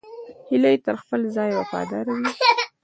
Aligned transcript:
هیلۍ 0.49 0.75
تل 0.85 0.95
د 0.97 1.01
خپل 1.03 1.21
ځای 1.35 1.49
وفاداره 1.59 2.11
وي 2.19 2.27